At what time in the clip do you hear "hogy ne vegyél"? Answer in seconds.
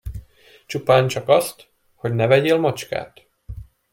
1.95-2.57